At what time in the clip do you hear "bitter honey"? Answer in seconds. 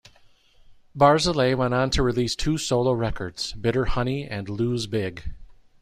3.53-4.25